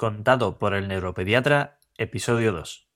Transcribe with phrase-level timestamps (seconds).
[0.00, 2.88] Contado por el neuropediatra, episodio 2.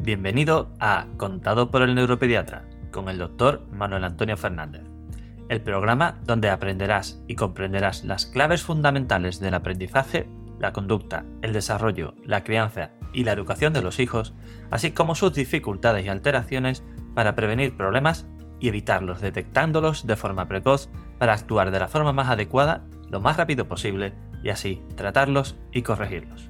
[0.00, 4.82] Bienvenido a Contado por el neuropediatra con el doctor Manuel Antonio Fernández,
[5.48, 10.28] el programa donde aprenderás y comprenderás las claves fundamentales del aprendizaje,
[10.58, 14.34] la conducta, el desarrollo, la crianza y la educación de los hijos,
[14.72, 16.82] así como sus dificultades y alteraciones
[17.14, 18.26] para prevenir problemas
[18.58, 20.90] y evitarlos detectándolos de forma precoz
[21.20, 25.82] para actuar de la forma más adecuada lo más rápido posible y así tratarlos y
[25.82, 26.48] corregirlos.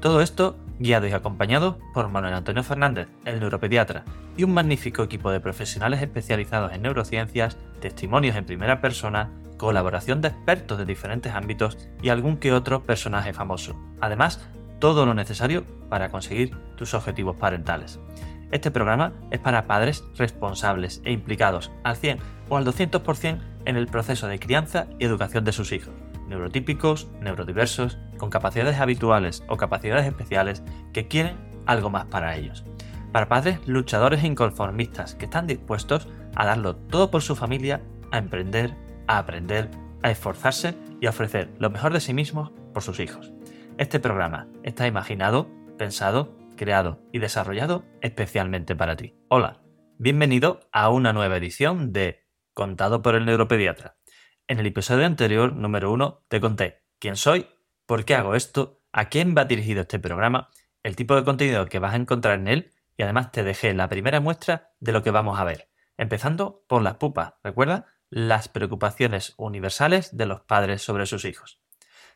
[0.00, 4.04] Todo esto guiado y acompañado por Manuel Antonio Fernández, el neuropediatra,
[4.36, 10.28] y un magnífico equipo de profesionales especializados en neurociencias, testimonios en primera persona, colaboración de
[10.28, 13.76] expertos de diferentes ámbitos y algún que otro personaje famoso.
[14.00, 17.98] Además, todo lo necesario para conseguir tus objetivos parentales.
[18.52, 23.86] Este programa es para padres responsables e implicados al 100 o al 200% en el
[23.86, 25.94] proceso de crianza y educación de sus hijos,
[26.28, 32.64] neurotípicos, neurodiversos, con capacidades habituales o capacidades especiales que quieren algo más para ellos.
[33.12, 38.18] Para padres luchadores e inconformistas que están dispuestos a darlo todo por su familia, a
[38.18, 38.74] emprender,
[39.06, 39.70] a aprender,
[40.02, 43.32] a esforzarse y a ofrecer lo mejor de sí mismos por sus hijos.
[43.78, 49.14] Este programa está imaginado, pensado creado y desarrollado especialmente para ti.
[49.28, 49.60] Hola,
[49.98, 52.23] bienvenido a una nueva edición de
[52.54, 53.96] Contado por el Neuropediatra.
[54.46, 57.48] En el episodio anterior, número uno, te conté quién soy,
[57.84, 60.50] por qué hago esto, a quién va dirigido este programa,
[60.84, 63.88] el tipo de contenido que vas a encontrar en él y además te dejé la
[63.88, 67.86] primera muestra de lo que vamos a ver, empezando por las pupas, ¿recuerda?
[68.08, 71.60] Las preocupaciones universales de los padres sobre sus hijos.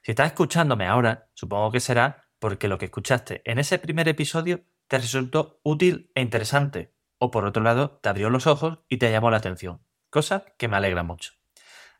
[0.02, 4.60] Si estás escuchándome ahora, supongo que será porque lo que escuchaste en ese primer episodio
[4.86, 9.10] te resultó útil e interesante, o por otro lado, te abrió los ojos y te
[9.10, 11.32] llamó la atención, cosa que me alegra mucho.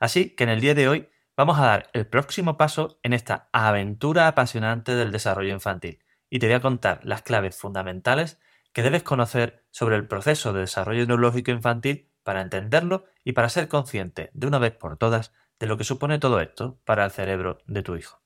[0.00, 3.48] Así que en el día de hoy vamos a dar el próximo paso en esta
[3.52, 8.38] aventura apasionante del desarrollo infantil y te voy a contar las claves fundamentales
[8.72, 13.68] que debes conocer sobre el proceso de desarrollo neurológico infantil para entenderlo y para ser
[13.68, 17.58] consciente de una vez por todas de lo que supone todo esto para el cerebro
[17.66, 18.20] de tu hijo.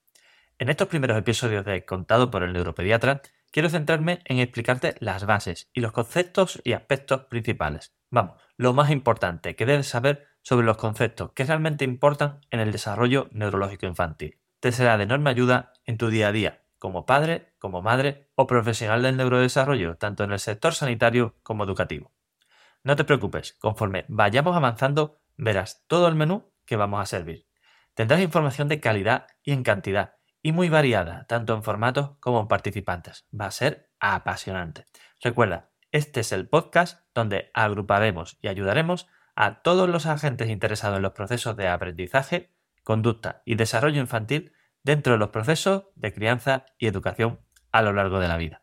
[0.59, 5.71] En estos primeros episodios de Contado por el Neuropediatra, quiero centrarme en explicarte las bases
[5.73, 7.95] y los conceptos y aspectos principales.
[8.13, 12.71] Vamos, lo más importante que debes saber sobre los conceptos que realmente importan en el
[12.71, 14.39] desarrollo neurológico infantil.
[14.61, 18.47] Te será de enorme ayuda en tu día a día, como padre, como madre o
[18.47, 22.13] profesional del neurodesarrollo, tanto en el sector sanitario como educativo.
[22.85, 27.47] No te preocupes, conforme vayamos avanzando, verás todo el menú que vamos a servir.
[27.95, 32.49] Tendrás información de calidad y en cantidad y muy variada, tanto en formatos como en
[32.49, 33.27] participantes.
[33.33, 34.85] Va a ser apasionante.
[35.19, 41.03] Recuerda, este es el podcast donde agruparemos y ayudaremos a todos los agentes interesados en
[41.03, 42.51] los procesos de aprendizaje,
[42.83, 47.41] conducta y desarrollo infantil dentro de los procesos de crianza y educación
[47.73, 48.63] a lo largo de la vida.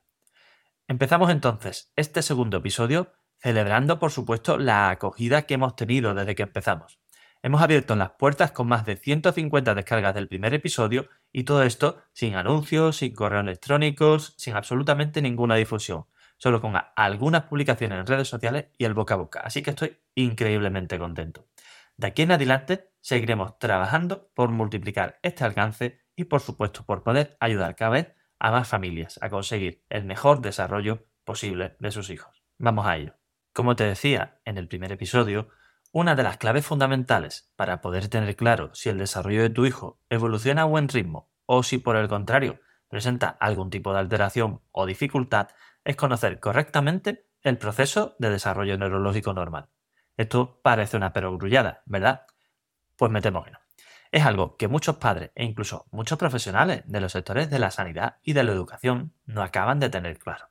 [0.88, 6.44] Empezamos entonces este segundo episodio celebrando por supuesto la acogida que hemos tenido desde que
[6.44, 7.00] empezamos.
[7.44, 12.02] Hemos abierto las puertas con más de 150 descargas del primer episodio y todo esto
[12.12, 16.06] sin anuncios, sin correos electrónicos, sin absolutamente ninguna difusión,
[16.40, 19.42] solo con algunas publicaciones en redes sociales y el boca a boca.
[19.42, 21.48] Así que estoy increíblemente contento.
[21.96, 27.38] De aquí en adelante seguiremos trabajando por multiplicar este alcance y por supuesto por poder
[27.40, 32.44] ayudar cada vez a más familias a conseguir el mejor desarrollo posible de sus hijos.
[32.58, 33.16] Vamos a ello.
[33.54, 35.50] Como te decía en el primer episodio,
[35.92, 40.00] una de las claves fundamentales para poder tener claro si el desarrollo de tu hijo
[40.10, 44.86] evoluciona a buen ritmo o si por el contrario presenta algún tipo de alteración o
[44.86, 45.50] dificultad
[45.90, 49.70] es conocer correctamente el proceso de desarrollo neurológico normal.
[50.18, 52.28] Esto parece una perogrullada, ¿verdad?
[52.96, 53.60] Pues metémonos.
[54.12, 58.18] Es algo que muchos padres e incluso muchos profesionales de los sectores de la sanidad
[58.22, 60.50] y de la educación no acaban de tener claro.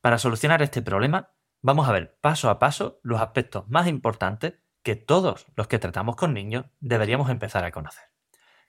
[0.00, 1.32] Para solucionar este problema
[1.62, 4.54] vamos a ver paso a paso los aspectos más importantes
[4.84, 8.04] que todos los que tratamos con niños deberíamos empezar a conocer.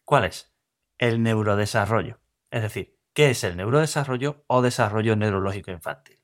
[0.03, 0.51] ¿Cuál es?
[0.97, 2.17] El neurodesarrollo.
[2.49, 6.19] Es decir, ¿qué es el neurodesarrollo o desarrollo neurológico infantil?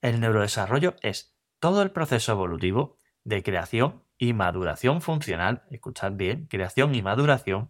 [0.00, 6.94] El neurodesarrollo es todo el proceso evolutivo de creación y maduración funcional, escuchad bien, creación
[6.94, 7.68] y maduración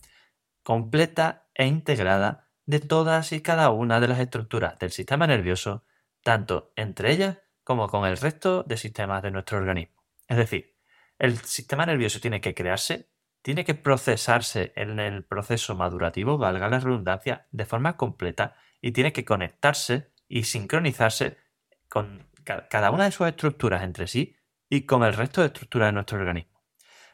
[0.62, 5.84] completa e integrada de todas y cada una de las estructuras del sistema nervioso,
[6.22, 10.04] tanto entre ellas como con el resto de sistemas de nuestro organismo.
[10.26, 10.76] Es decir,
[11.18, 13.08] el sistema nervioso tiene que crearse,
[13.42, 19.12] tiene que procesarse en el proceso madurativo, valga la redundancia, de forma completa y tiene
[19.12, 21.38] que conectarse y sincronizarse
[21.88, 24.36] con cada una de sus estructuras entre sí
[24.68, 26.62] y con el resto de estructuras de nuestro organismo.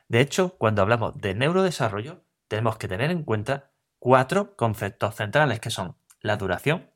[0.08, 5.70] De hecho, cuando hablamos de neurodesarrollo, tenemos que tener en cuenta cuatro conceptos centrales que
[5.70, 6.90] son la duración,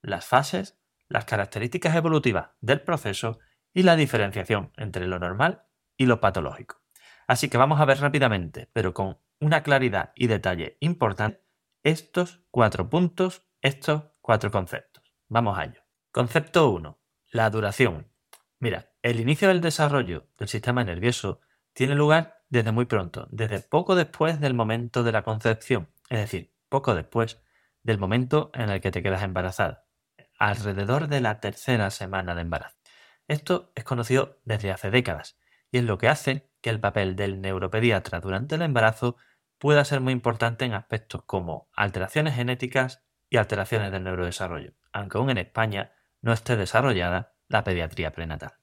[0.00, 0.78] las fases,
[1.08, 3.38] las características evolutivas del proceso
[3.72, 5.64] y la diferenciación entre lo normal
[5.96, 6.81] y lo patológico.
[7.32, 11.42] Así que vamos a ver rápidamente, pero con una claridad y detalle importante,
[11.82, 15.02] estos cuatro puntos, estos cuatro conceptos.
[15.28, 15.80] Vamos a ello.
[16.10, 17.00] Concepto 1.
[17.30, 18.12] La duración.
[18.58, 21.40] Mira, el inicio del desarrollo del sistema nervioso
[21.72, 26.54] tiene lugar desde muy pronto, desde poco después del momento de la concepción, es decir,
[26.68, 27.40] poco después
[27.82, 29.86] del momento en el que te quedas embarazada,
[30.38, 32.76] alrededor de la tercera semana de embarazo.
[33.26, 35.38] Esto es conocido desde hace décadas
[35.70, 39.16] y es lo que hace que el papel del neuropediatra durante el embarazo
[39.58, 45.30] pueda ser muy importante en aspectos como alteraciones genéticas y alteraciones del neurodesarrollo, aunque aún
[45.30, 48.54] en España no esté desarrollada la pediatría prenatal.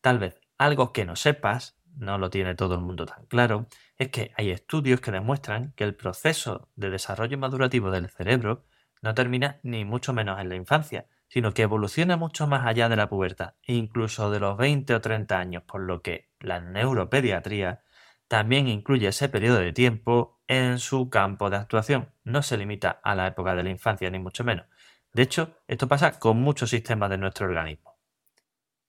[0.00, 3.66] Tal vez algo que no sepas, no lo tiene todo el mundo tan claro,
[3.98, 8.64] es que hay estudios que demuestran que el proceso de desarrollo madurativo del cerebro
[9.00, 12.96] no termina ni mucho menos en la infancia, sino que evoluciona mucho más allá de
[12.96, 17.84] la pubertad, incluso de los 20 o 30 años, por lo que la neuropediatría
[18.28, 22.12] también incluye ese periodo de tiempo en su campo de actuación.
[22.22, 24.66] No se limita a la época de la infancia, ni mucho menos.
[25.14, 27.96] De hecho, esto pasa con muchos sistemas de nuestro organismo.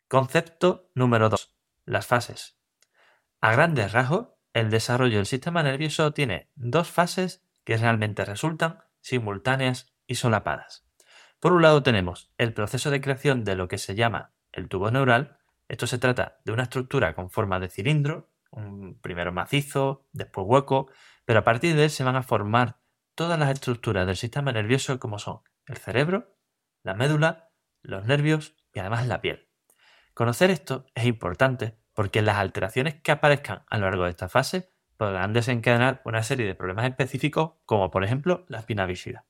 [0.09, 1.55] Concepto número 2.
[1.85, 2.57] Las fases.
[3.39, 9.93] A grandes rasgos, el desarrollo del sistema nervioso tiene dos fases que realmente resultan simultáneas
[10.07, 10.82] y solapadas.
[11.43, 14.89] Por un lado tenemos el proceso de creación de lo que se llama el tubo
[14.91, 15.39] neural.
[15.67, 20.89] Esto se trata de una estructura con forma de cilindro, un primero macizo, después hueco,
[21.25, 22.77] pero a partir de él se van a formar
[23.13, 26.33] todas las estructuras del sistema nervioso como son el cerebro,
[26.81, 27.49] la médula,
[27.81, 29.49] los nervios y además la piel.
[30.13, 34.71] Conocer esto es importante porque las alteraciones que aparezcan a lo largo de esta fase
[34.95, 39.25] podrán desencadenar una serie de problemas específicos como por ejemplo la espina bífida.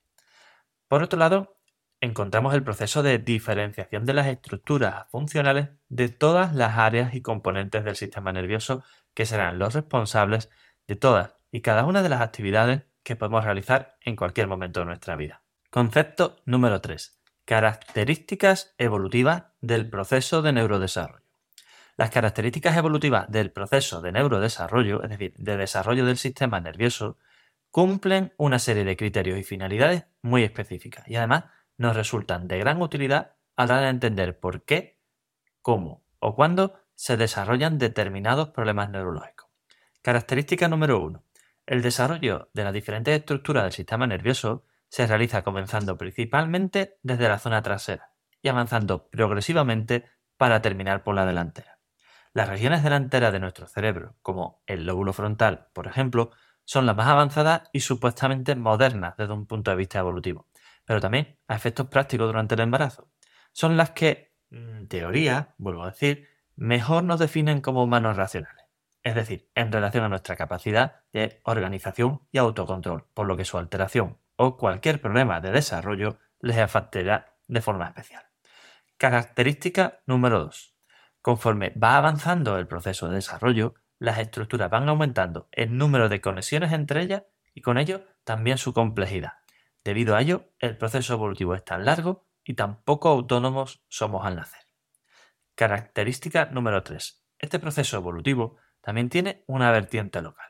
[0.88, 1.58] Por otro lado,
[2.04, 7.86] encontramos el proceso de diferenciación de las estructuras funcionales de todas las áreas y componentes
[7.86, 8.84] del sistema nervioso
[9.14, 10.50] que serán los responsables
[10.86, 14.88] de todas y cada una de las actividades que podemos realizar en cualquier momento de
[14.88, 15.44] nuestra vida.
[15.70, 17.22] Concepto número 3.
[17.46, 21.24] Características evolutivas del proceso de neurodesarrollo.
[21.96, 27.18] Las características evolutivas del proceso de neurodesarrollo, es decir, de desarrollo del sistema nervioso,
[27.72, 31.46] cumplen una serie de criterios y finalidades muy específicas y además
[31.78, 35.00] nos resultan de gran utilidad a hora de entender por qué,
[35.62, 39.50] cómo o cuándo se desarrollan determinados problemas neurológicos.
[40.02, 41.24] Característica número 1.
[41.66, 47.40] El desarrollo de las diferentes estructuras del sistema nervioso se realiza comenzando principalmente desde la
[47.40, 50.06] zona trasera y avanzando progresivamente
[50.38, 51.80] para terminar por la delantera.
[52.34, 56.32] Las regiones delanteras de nuestro cerebro, como el lóbulo frontal, por ejemplo,
[56.66, 60.48] son las más avanzadas y supuestamente modernas desde un punto de vista evolutivo
[60.86, 63.12] pero también a efectos prácticos durante el embarazo.
[63.52, 68.66] Son las que, en teoría, vuelvo a decir, mejor nos definen como humanos racionales,
[69.04, 73.58] es decir, en relación a nuestra capacidad de organización y autocontrol, por lo que su
[73.58, 78.24] alteración o cualquier problema de desarrollo les afectará de forma especial.
[78.98, 80.76] Característica número 2.
[81.22, 86.74] Conforme va avanzando el proceso de desarrollo, las estructuras van aumentando el número de conexiones
[86.74, 89.43] entre ellas y con ello también su complejidad.
[89.84, 94.36] Debido a ello, el proceso evolutivo es tan largo y tan poco autónomos somos al
[94.36, 94.62] nacer.
[95.56, 97.24] Característica número 3.
[97.40, 100.48] Este proceso evolutivo también tiene una vertiente local.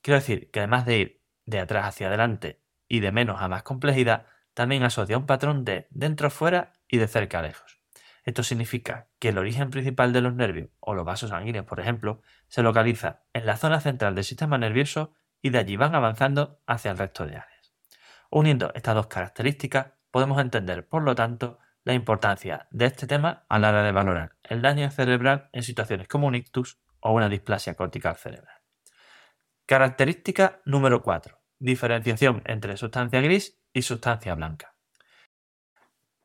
[0.00, 3.62] Quiero decir que además de ir de atrás hacia adelante y de menos a más
[3.62, 7.80] complejidad, también asocia un patrón de dentro fuera y de cerca a lejos.
[8.24, 12.20] Esto significa que el origen principal de los nervios, o los vasos sanguíneos por ejemplo,
[12.48, 16.90] se localiza en la zona central del sistema nervioso y de allí van avanzando hacia
[16.92, 17.51] el resto de áreas.
[18.34, 23.58] Uniendo estas dos características, podemos entender, por lo tanto, la importancia de este tema a
[23.58, 27.74] la hora de valorar el daño cerebral en situaciones como un ictus o una displasia
[27.74, 28.56] cortical cerebral.
[29.66, 31.38] Característica número 4.
[31.58, 34.76] Diferenciación entre sustancia gris y sustancia blanca.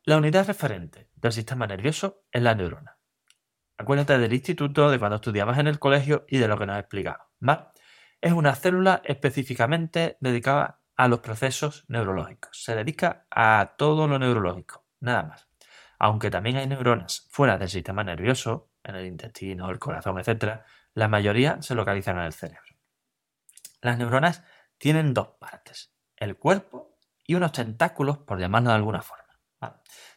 [0.05, 2.99] La unidad referente del sistema nervioso es la neurona.
[3.77, 6.79] Acuérdate del instituto, de cuando estudiabas en el colegio y de lo que nos he
[6.79, 7.25] explicado.
[8.21, 12.63] Es una célula específicamente dedicada a los procesos neurológicos.
[12.63, 15.47] Se dedica a todo lo neurológico, nada más.
[15.99, 20.61] Aunque también hay neuronas fuera del sistema nervioso, en el intestino, el corazón, etc.,
[20.93, 22.75] la mayoría se localizan en el cerebro.
[23.81, 24.43] Las neuronas
[24.77, 29.27] tienen dos partes, el cuerpo y unos tentáculos, por llamarlo de alguna forma.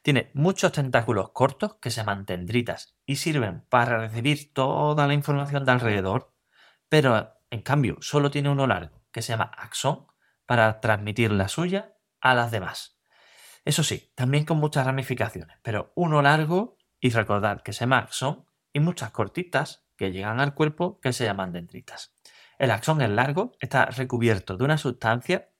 [0.02, 5.64] Tiene muchos tentáculos cortos que se llaman dendritas y sirven para recibir toda la información
[5.64, 6.32] de alrededor,
[6.88, 10.06] pero en cambio, solo tiene uno largo, que se llama axón,
[10.50, 12.98] para transmitir la suya a las demás.
[13.64, 18.46] Eso sí, también con muchas ramificaciones, pero uno largo, y recordad que se llama axón,
[18.72, 22.16] y muchas cortitas que llegan al cuerpo que se llaman dendritas.
[22.58, 25.50] El axón es largo, está recubierto de una sustancia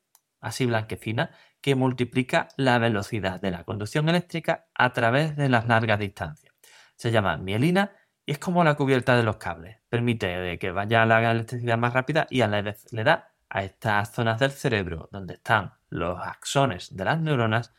[0.41, 1.31] así blanquecina
[1.61, 6.53] que multiplica la velocidad de la conducción eléctrica a través de las largas distancias.
[6.97, 7.93] Se llama mielina
[8.27, 9.79] y es como la cubierta de los cables.
[9.89, 14.13] Permite que vaya la electricidad más rápida y a la vez le da a estas
[14.13, 17.75] zonas del cerebro donde están los axones de las neuronas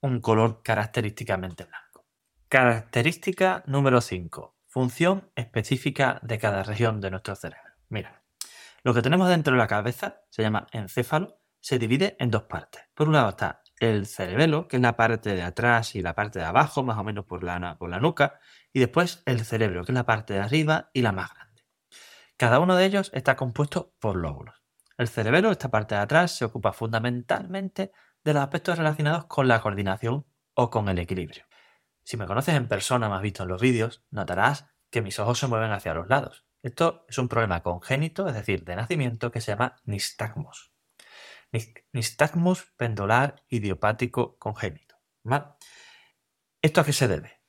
[0.00, 2.06] un color característicamente blanco.
[2.48, 4.56] Característica número 5.
[4.66, 7.72] Función específica de cada región de nuestro cerebro.
[7.88, 8.22] Mira,
[8.82, 12.82] lo que tenemos dentro de la cabeza se llama encéfalo se divide en dos partes.
[12.94, 16.38] Por un lado está el cerebelo, que es la parte de atrás y la parte
[16.38, 18.38] de abajo, más o menos por la, por la nuca,
[18.72, 21.64] y después el cerebro, que es la parte de arriba y la más grande.
[22.36, 24.65] Cada uno de ellos está compuesto por lóbulos.
[24.98, 27.92] El cerebelo, esta parte de atrás, se ocupa fundamentalmente
[28.24, 31.44] de los aspectos relacionados con la coordinación o con el equilibrio.
[32.02, 35.38] Si me conoces en persona, me has visto en los vídeos, notarás que mis ojos
[35.38, 36.46] se mueven hacia los lados.
[36.62, 40.72] Esto es un problema congénito, es decir, de nacimiento, que se llama nistagmos.
[41.92, 44.96] Nistagmus pendular idiopático congénito.
[46.62, 47.40] ¿Esto a qué se debe?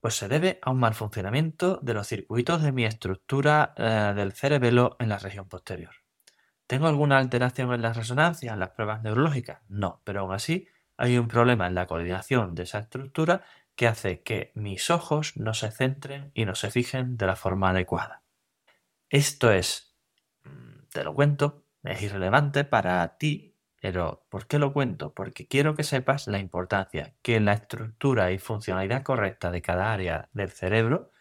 [0.00, 4.32] Pues se debe a un mal funcionamiento de los circuitos de mi estructura eh, del
[4.32, 6.05] cerebelo en la región posterior.
[6.66, 9.60] ¿Tengo alguna alteración en las resonancias, en las pruebas neurológicas?
[9.68, 13.44] No, pero aún así hay un problema en la coordinación de esa estructura
[13.76, 17.70] que hace que mis ojos no se centren y no se fijen de la forma
[17.70, 18.22] adecuada.
[19.10, 19.96] Esto es,
[20.44, 25.14] mm, te lo cuento, es irrelevante para ti, pero ¿por qué lo cuento?
[25.14, 30.28] Porque quiero que sepas la importancia que la estructura y funcionalidad correcta de cada área
[30.32, 31.12] del cerebro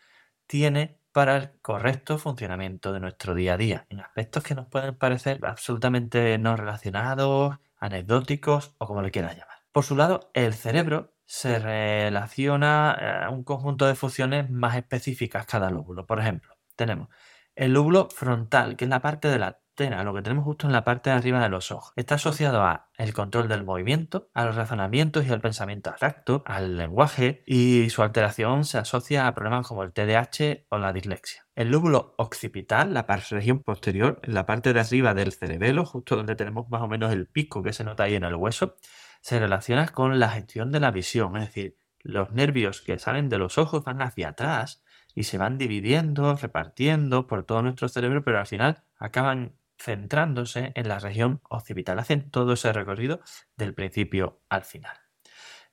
[0.48, 4.98] tiene para el correcto funcionamiento de nuestro día a día, en aspectos que nos pueden
[4.98, 9.60] parecer absolutamente no relacionados, anecdóticos o como le quieras llamar.
[9.72, 15.70] Por su lado, el cerebro se relaciona a un conjunto de funciones más específicas cada
[15.70, 16.06] lóbulo.
[16.06, 17.08] Por ejemplo, tenemos
[17.56, 20.84] el lóbulo frontal, que es la parte de la lo que tenemos justo en la
[20.84, 21.94] parte de arriba de los ojos.
[21.96, 26.78] Está asociado a el control del movimiento, a los razonamientos y al pensamiento abstracto, al
[26.78, 31.46] lenguaje y su alteración se asocia a problemas como el TDAH o la dislexia.
[31.56, 36.36] El lóbulo occipital, la región posterior, en la parte de arriba del cerebelo, justo donde
[36.36, 38.76] tenemos más o menos el pico que se nota ahí en el hueso,
[39.22, 43.40] se relaciona con la gestión de la visión, es decir, los nervios que salen de
[43.40, 44.84] los ojos van hacia atrás
[45.16, 50.88] y se van dividiendo, repartiendo por todo nuestro cerebro, pero al final acaban centrándose en
[50.88, 52.00] la región occipital.
[52.00, 53.22] Hacen todo ese recorrido
[53.58, 54.98] del principio al final.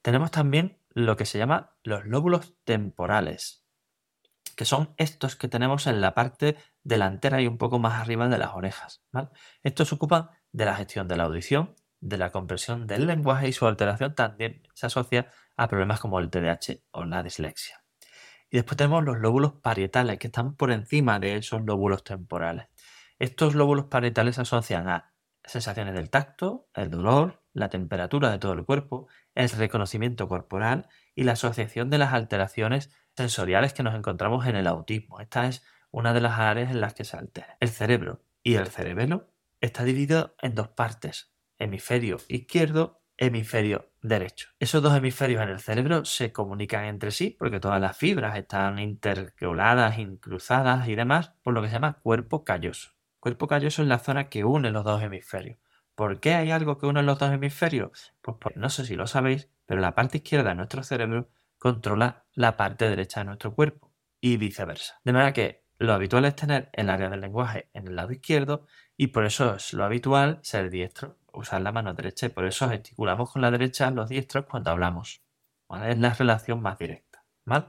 [0.02, 3.64] Tenemos también lo que se llama los lóbulos temporales,
[4.56, 8.38] que son estos que tenemos en la parte delantera y un poco más arriba de
[8.38, 9.04] las orejas.
[9.62, 13.52] Estos se ocupan de la gestión de la audición, de la compresión del lenguaje y
[13.52, 17.82] su alteración también se asocia a problemas como el TDAH o la dislexia.
[18.50, 22.66] Y después tenemos los lóbulos parietales que están por encima de esos lóbulos temporales.
[23.22, 25.14] Estos lóbulos parietales asocian a
[25.44, 31.22] sensaciones del tacto, el dolor, la temperatura de todo el cuerpo, el reconocimiento corporal y
[31.22, 35.20] la asociación de las alteraciones sensoriales que nos encontramos en el autismo.
[35.20, 35.62] Esta es
[35.92, 37.56] una de las áreas en las que se altera.
[37.60, 39.28] El cerebro y el cerebelo
[39.60, 44.48] está dividido en dos partes, hemisferio izquierdo, hemisferio derecho.
[44.58, 48.80] Esos dos hemisferios en el cerebro se comunican entre sí porque todas las fibras están
[48.80, 52.90] intercaladas, incruzadas y demás por lo que se llama cuerpo calloso.
[53.22, 55.56] Cuerpo calloso es la zona que une los dos hemisferios.
[55.94, 58.12] ¿Por qué hay algo que une los dos hemisferios?
[58.20, 62.56] Pues no sé si lo sabéis, pero la parte izquierda de nuestro cerebro controla la
[62.56, 65.00] parte derecha de nuestro cuerpo y viceversa.
[65.04, 68.66] De manera que lo habitual es tener el área del lenguaje en el lado izquierdo
[68.96, 72.68] y por eso es lo habitual ser diestro, usar la mano derecha y por eso
[72.70, 75.22] gesticulamos con la derecha los diestros cuando hablamos.
[75.86, 77.24] Es la relación más directa.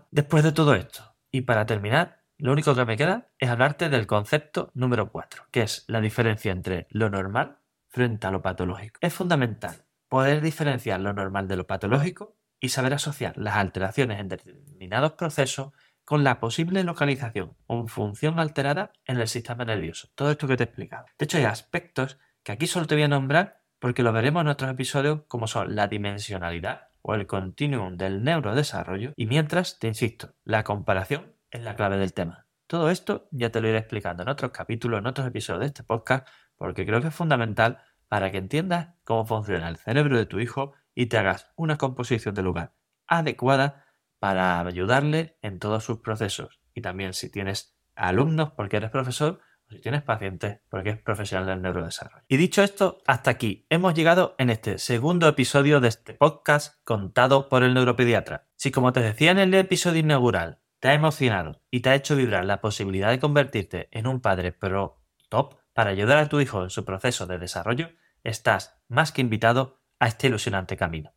[0.09, 4.05] Después de todo esto, y para terminar, lo único que me queda es hablarte del
[4.05, 8.97] concepto número 4, que es la diferencia entre lo normal frente a lo patológico.
[8.99, 14.27] Es fundamental poder diferenciar lo normal de lo patológico y saber asociar las alteraciones en
[14.27, 15.71] determinados procesos
[16.03, 20.09] con la posible localización o función alterada en el sistema nervioso.
[20.13, 21.05] Todo esto que te he explicado.
[21.17, 24.49] De hecho, hay aspectos que aquí solo te voy a nombrar porque lo veremos en
[24.49, 30.35] otros episodios como son la dimensionalidad o el continuum del neurodesarrollo y mientras, te insisto,
[30.43, 32.47] la comparación es la clave del tema.
[32.67, 35.83] Todo esto ya te lo iré explicando en otros capítulos, en otros episodios de este
[35.83, 40.39] podcast, porque creo que es fundamental para que entiendas cómo funciona el cerebro de tu
[40.39, 42.73] hijo y te hagas una composición de lugar
[43.07, 43.85] adecuada
[44.19, 46.59] para ayudarle en todos sus procesos.
[46.73, 51.61] Y también si tienes alumnos porque eres profesor, si tienes pacientes, porque es profesional del
[51.61, 52.23] neurodesarrollo.
[52.27, 57.49] Y dicho esto, hasta aquí hemos llegado en este segundo episodio de este podcast contado
[57.49, 58.47] por el neuropediatra.
[58.55, 62.17] Si como te decía en el episodio inaugural, te ha emocionado y te ha hecho
[62.17, 66.61] vibrar la posibilidad de convertirte en un padre pro top para ayudar a tu hijo
[66.61, 67.91] en su proceso de desarrollo,
[68.25, 71.13] estás más que invitado a este ilusionante camino.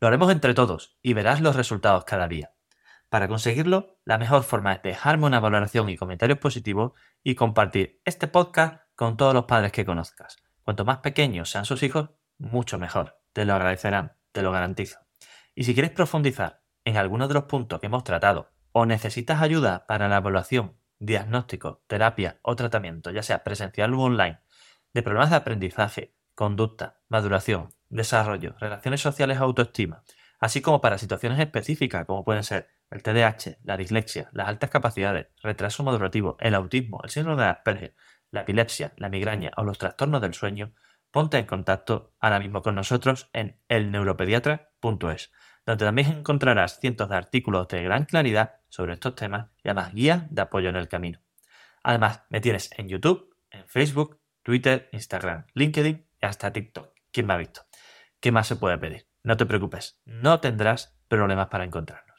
[0.00, 2.54] Lo haremos entre todos y verás los resultados cada día.
[3.08, 6.90] Para conseguirlo, la mejor forma es dejarme una valoración y comentarios positivos
[7.22, 10.38] y compartir este podcast con todos los padres que conozcas.
[10.64, 13.20] Cuanto más pequeños sean sus hijos, mucho mejor.
[13.32, 14.98] Te lo agradecerán, te lo garantizo.
[15.54, 19.86] Y si quieres profundizar en alguno de los puntos que hemos tratado o necesitas ayuda
[19.86, 24.40] para la evaluación, diagnóstico, terapia o tratamiento, ya sea presencial u online,
[24.92, 30.02] de problemas de aprendizaje, conducta, maduración, desarrollo, relaciones sociales autoestima,
[30.40, 35.28] así como para situaciones específicas como pueden ser el TDAH, la dislexia, las altas capacidades,
[35.40, 37.94] retraso madurativo, el autismo, el síndrome de Asperger,
[38.32, 40.74] la epilepsia, la migraña o los trastornos del sueño,
[41.12, 45.30] ponte en contacto ahora mismo con nosotros en elneuropediatra.es,
[45.66, 50.24] donde también encontrarás cientos de artículos de gran claridad sobre estos temas y además guías
[50.30, 51.20] de apoyo en el camino.
[51.82, 56.92] Además, me tienes en YouTube, en Facebook, Twitter, Instagram, LinkedIn y hasta TikTok.
[57.10, 57.62] ¿Quién me ha visto?
[58.20, 59.06] ¿Qué más se puede pedir?
[59.22, 62.13] No te preocupes, no tendrás problemas para encontrarnos.